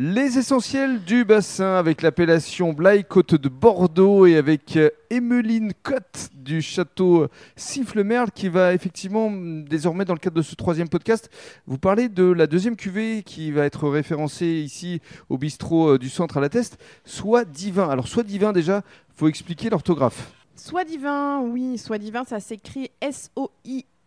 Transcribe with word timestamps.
Les 0.00 0.38
essentiels 0.38 1.02
du 1.02 1.24
bassin 1.24 1.74
avec 1.74 2.02
l'appellation 2.02 2.72
Blaye 2.72 3.04
Côte 3.04 3.34
de 3.34 3.48
Bordeaux 3.48 4.26
et 4.26 4.36
avec 4.36 4.76
euh, 4.76 4.90
Emeline 5.10 5.72
Cotte 5.82 6.30
du 6.34 6.62
château 6.62 7.26
Sifflemerle 7.56 8.30
qui 8.30 8.48
va 8.48 8.74
effectivement 8.74 9.28
mm, 9.28 9.64
désormais 9.64 10.04
dans 10.04 10.12
le 10.12 10.20
cadre 10.20 10.36
de 10.36 10.42
ce 10.42 10.54
troisième 10.54 10.88
podcast 10.88 11.28
vous 11.66 11.78
parler 11.78 12.08
de 12.08 12.22
la 12.22 12.46
deuxième 12.46 12.76
cuvée 12.76 13.24
qui 13.24 13.50
va 13.50 13.64
être 13.64 13.88
référencée 13.88 14.46
ici 14.46 15.00
au 15.30 15.36
bistrot 15.36 15.94
euh, 15.94 15.98
du 15.98 16.10
centre 16.10 16.36
à 16.36 16.40
la 16.40 16.48
Teste, 16.48 16.78
soit 17.04 17.44
divin. 17.44 17.88
Alors 17.88 18.06
soit 18.06 18.22
divin 18.22 18.52
déjà, 18.52 18.82
faut 19.16 19.26
expliquer 19.26 19.68
l'orthographe. 19.68 20.30
Soit 20.54 20.84
divin, 20.84 21.40
oui, 21.40 21.76
soit 21.76 21.98
divin, 21.98 22.22
ça 22.22 22.38
s'écrit 22.38 22.92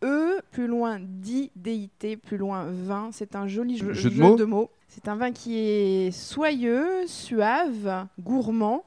S-O-I-E, 0.01 0.41
plus 0.51 0.67
loin 0.67 0.99
D, 0.99 1.51
D-I-T, 1.55 2.17
plus 2.17 2.37
loin 2.37 2.65
vin. 2.67 3.09
C'est 3.11 3.35
un 3.35 3.47
joli 3.47 3.77
jeu, 3.77 3.93
Jeu 3.93 4.09
de 4.09 4.19
mots. 4.19 4.35
de 4.35 4.45
mots. 4.45 4.69
C'est 4.87 5.07
un 5.07 5.15
vin 5.15 5.31
qui 5.31 5.57
est 5.57 6.11
soyeux, 6.11 7.05
suave, 7.07 8.07
gourmand. 8.19 8.83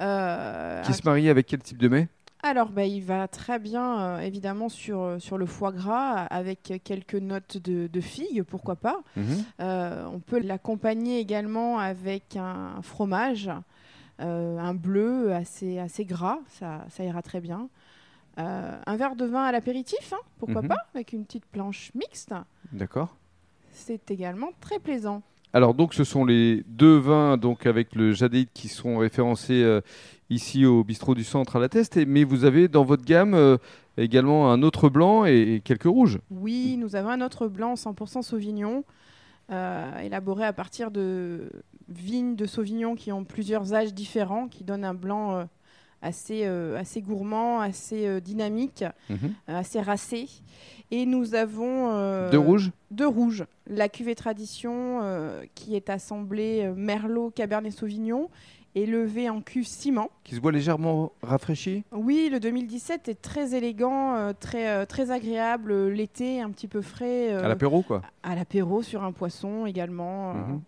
Euh, 0.00 0.82
Qui 0.82 0.92
se 0.92 1.02
marie 1.04 1.28
avec 1.28 1.46
quel 1.46 1.60
type 1.60 1.78
de 1.78 1.88
mets? 1.88 2.08
Alors, 2.44 2.70
bah, 2.70 2.84
il 2.84 3.02
va 3.04 3.28
très 3.28 3.58
bien, 3.60 4.00
euh, 4.00 4.18
évidemment, 4.20 4.68
sur, 4.68 5.00
euh, 5.00 5.18
sur 5.20 5.38
le 5.38 5.46
foie 5.46 5.70
gras, 5.70 6.24
avec 6.24 6.72
quelques 6.82 7.14
notes 7.14 7.56
de, 7.58 7.86
de 7.86 8.00
figue, 8.00 8.42
pourquoi 8.42 8.74
pas. 8.76 9.00
Mhm. 9.16 9.24
Euh, 9.60 10.04
on 10.12 10.18
peut 10.18 10.40
l'accompagner 10.40 11.20
également 11.20 11.78
avec 11.78 12.36
un 12.36 12.82
fromage, 12.82 13.48
euh, 14.20 14.58
un 14.58 14.74
bleu 14.74 15.32
assez, 15.32 15.78
assez 15.78 16.04
gras, 16.04 16.38
ça, 16.48 16.84
ça 16.90 17.04
ira 17.04 17.22
très 17.22 17.40
bien. 17.40 17.68
Euh, 18.38 18.78
un 18.86 18.96
verre 18.96 19.14
de 19.16 19.26
vin 19.26 19.42
à 19.44 19.52
l'apéritif, 19.52 20.12
hein, 20.12 20.20
pourquoi 20.38 20.62
Mhm. 20.62 20.68
pas, 20.68 20.78
avec 20.94 21.12
une 21.12 21.24
petite 21.24 21.44
planche 21.46 21.90
mixte. 21.94 22.34
D'accord. 22.72 23.16
C'est 23.72 24.10
également 24.10 24.48
très 24.60 24.78
plaisant. 24.78 25.22
Alors 25.54 25.74
donc 25.74 25.92
ce 25.92 26.02
sont 26.04 26.24
les 26.24 26.64
deux 26.66 26.96
vins 26.96 27.36
donc 27.36 27.66
avec 27.66 27.94
le 27.94 28.12
jadéite 28.12 28.48
qui 28.54 28.68
sont 28.68 28.96
référencés 28.96 29.62
euh, 29.62 29.82
ici 30.30 30.64
au 30.64 30.82
bistrot 30.82 31.14
du 31.14 31.24
centre 31.24 31.56
à 31.56 31.60
la 31.60 31.68
Teste, 31.68 31.98
et- 31.98 32.06
mais 32.06 32.24
vous 32.24 32.44
avez 32.46 32.68
dans 32.68 32.84
votre 32.84 33.04
gamme 33.04 33.34
euh, 33.34 33.58
également 33.98 34.50
un 34.50 34.62
autre 34.62 34.88
blanc 34.88 35.26
et, 35.26 35.56
et 35.56 35.60
quelques 35.60 35.82
rouges. 35.84 36.18
Oui, 36.30 36.78
nous 36.78 36.96
avons 36.96 37.10
un 37.10 37.20
autre 37.20 37.48
blanc 37.48 37.74
100% 37.74 38.22
Sauvignon, 38.22 38.82
élaboré 40.02 40.44
à 40.46 40.54
partir 40.54 40.90
de 40.90 41.50
vignes 41.90 42.36
de 42.36 42.46
Sauvignon 42.46 42.94
qui 42.94 43.12
ont 43.12 43.24
plusieurs 43.24 43.74
âges 43.74 43.92
différents, 43.92 44.48
qui 44.48 44.64
donnent 44.64 44.84
un 44.86 44.94
blanc 44.94 45.46
assez, 46.02 46.42
euh, 46.44 46.76
assez 46.78 47.00
gourmand, 47.00 47.60
assez 47.60 48.06
euh, 48.06 48.20
dynamique, 48.20 48.84
Mhm. 49.08 49.16
euh, 49.48 49.58
assez 49.58 49.80
racé. 49.80 50.28
Et 50.90 51.06
nous 51.06 51.34
avons... 51.34 52.28
Deux 52.30 52.38
rouges 52.38 52.70
Deux 52.90 53.06
rouges. 53.06 53.46
La 53.66 53.88
cuvée 53.88 54.14
tradition 54.14 55.00
qui 55.54 55.74
est 55.74 55.88
assemblée 55.88 56.70
Merlot, 56.76 57.30
Cabernet 57.30 57.72
Sauvignon, 57.72 58.28
élevée 58.74 59.30
en 59.30 59.40
cuve 59.40 59.66
ciment. 59.66 60.10
qui 60.24 60.34
se 60.34 60.40
boit 60.40 60.52
légèrement 60.52 61.12
rafraîchi. 61.22 61.84
Oui, 61.92 62.28
le 62.30 62.40
2017 62.40 63.08
est 63.08 63.22
très 63.22 63.54
élégant, 63.54 64.14
euh, 64.16 64.32
très, 64.38 64.68
euh, 64.68 64.84
très 64.84 65.10
agréable. 65.10 65.72
euh, 65.72 65.88
L'été, 65.88 66.40
un 66.42 66.50
petit 66.50 66.68
peu 66.68 66.82
frais. 66.82 67.30
À 67.34 67.48
l'apéro 67.48 67.82
quoi. 67.82 68.02
à 68.22 68.34
l'apéro 68.34 68.82
sur 68.82 69.02
un 69.02 69.12
poisson 69.12 69.64
également. 69.66 70.34
Mhm. 70.34 70.60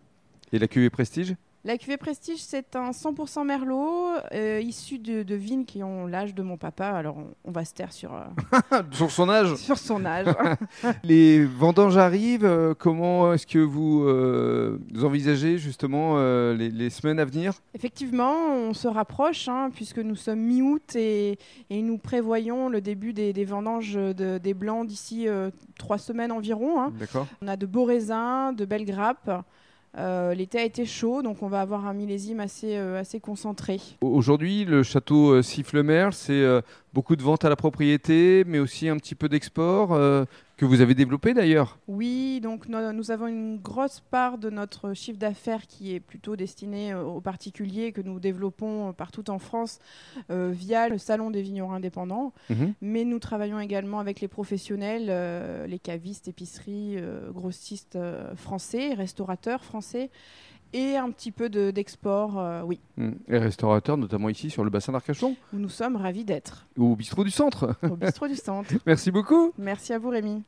Et 0.53 0.59
la 0.59 0.69
cuvée 0.69 0.89
Prestige? 0.91 1.35
La 1.67 1.79
cuvée 1.79 1.97
Prestige, 1.97 2.41
c'est 2.43 2.77
un 2.77 2.91
100% 2.91 3.47
Merlot 3.47 4.11
euh, 4.35 4.61
issu 4.61 4.99
de, 4.99 5.23
de 5.23 5.35
vignes 5.35 5.65
qui 5.65 5.83
ont 5.83 6.07
l'âge 6.07 6.35
de 6.35 6.43
mon 6.43 6.59
papa. 6.59 6.89
Alors 6.89 7.17
on, 7.17 7.29
on 7.43 7.53
va 7.53 7.65
se 7.65 7.73
taire 7.73 7.91
sur, 7.91 8.13
euh, 8.15 8.83
Sur 8.93 9.11
son 9.11 9.31
âge 9.31 9.55
sur 9.57 9.79
son 9.79 10.05
âge. 10.05 10.27
Les 11.05 11.43
vendanges 11.43 11.97
arrivent, 11.97 12.45
euh, 12.45 12.75
comment 12.79 13.33
est-ce 13.33 13.47
que 13.47 13.59
vous, 13.61 14.05
euh, 14.05 14.79
vous 14.93 15.07
envisagez 15.07 15.57
justement 15.57 16.19
les, 16.53 16.69
les 16.69 16.91
semaines 16.91 17.19
à 17.19 17.25
venir? 17.25 17.55
Effectivement, 17.73 18.35
on 18.53 18.75
se 18.75 18.87
rapproche 18.87 19.49
hein, 19.49 19.71
puisque 19.75 20.01
nous 20.01 20.17
sommes 20.17 20.41
mi-août 20.41 20.95
et, 20.97 21.39
et 21.71 21.81
nous 21.81 21.97
prévoyons 21.97 22.69
le 22.69 22.83
début 22.83 23.15
des, 23.15 23.33
des 23.33 23.45
vendanges 23.47 23.95
de- 23.95 24.37
des 24.37 24.53
blancs 24.53 24.87
d'ici 24.87 25.29
trois 25.79 25.97
semaines 25.99 26.31
environ. 26.31 26.79
hein. 26.83 26.93
D'accord. 26.99 27.27
On 27.41 27.49
a 27.49 27.57
de 27.57 27.65
beaux 27.65 27.85
raisins, 27.85 28.53
de 28.55 28.67
belles 28.67 28.85
grappes. 28.85 29.31
Euh, 29.97 30.35
L'été 30.35 30.59
a 30.59 30.65
été 30.65 30.85
chaud, 30.85 31.23
donc 31.23 31.43
on 31.43 31.49
va 31.49 31.61
avoir 31.61 31.87
un 31.87 31.95
millésime 31.95 32.41
assez, 32.41 32.77
euh, 32.77 33.01
assez 33.01 33.21
concentré. 33.21 33.81
Aujourd'hui, 34.01 34.65
le 34.65 34.83
château 34.83 35.31
euh, 35.31 35.43
Sifflemerle, 35.43 36.13
c'est 36.13 36.45
beaucoup 36.93 37.17
de 37.17 37.23
ventes 37.23 37.45
à 37.45 37.49
la 37.49 37.57
propriété, 37.57 38.45
mais 38.47 38.59
aussi 38.59 38.89
un 38.89 38.97
petit 38.97 39.15
peu 39.15 39.29
d'export 39.29 39.99
que 40.57 40.65
vous 40.65 40.81
avez 40.81 40.95
développé 40.95 41.35
d'ailleurs. 41.35 41.79
Oui, 41.89 42.41
donc 42.41 42.69
no- 42.69 42.93
nous 42.93 43.11
avons 43.11 43.27
une 43.27 43.59
grosse 43.59 44.01
part 44.01 44.39
de 44.39 44.51
notre 44.51 44.95
chiffre 44.95 45.19
d'affaires 45.19 45.67
qui 45.67 45.95
est 45.95 46.01
plutôt 46.01 46.37
destiné 46.37 46.93
euh, 46.93 47.03
aux 47.03 47.21
particuliers 47.21 47.91
que 47.93 48.01
nous 48.01 48.21
développons 48.21 48.89
euh, 48.89 48.93
partout 48.93 49.29
en 49.31 49.39
France 49.41 49.81
euh, 50.31 50.51
via 50.55 50.89
le 50.89 50.99
Salon 50.99 51.31
des 51.31 51.43
vignerons 51.43 51.73
indépendants. 51.73 52.33
Mais 52.81 53.05
nous 53.05 53.19
travaillons 53.19 53.59
également 53.59 53.99
avec 53.99 54.21
les 54.21 54.29
professionnels, 54.29 55.07
euh, 55.09 55.67
les 55.67 55.79
cavistes, 55.81 56.29
épiceries, 56.29 56.97
euh, 56.99 57.31
grossistes 57.33 57.99
français, 58.37 58.95
restaurateurs 58.95 59.65
français 59.65 60.11
et 60.75 60.97
un 60.99 61.11
petit 61.11 61.31
peu 61.33 61.49
de- 61.49 61.71
d'export, 61.71 62.39
euh, 62.39 62.61
oui, 62.63 62.79
Mm. 62.99 63.11
Et 63.29 63.39
restaurateurs, 63.39 63.97
notamment 63.97 64.29
ici 64.29 64.51
sur 64.51 64.63
le 64.63 64.71
bassin 64.71 64.93
d'Arcachon, 64.93 65.35
où 65.53 65.57
nous 65.59 65.69
sommes 65.71 65.97
ravis 65.97 66.25
d'être 66.25 66.67
au 66.79 66.95
bistrot 66.95 67.25
du 67.25 67.31
centre. 67.31 67.75
au 67.83 67.97
bistrot 67.97 68.29
du 68.29 68.37
centre. 68.37 68.71
Merci 68.87 69.11
beaucoup. 69.11 69.53
Merci 69.59 69.93
à 69.95 69.99
vous 69.99 70.11
Rémi. 70.11 70.45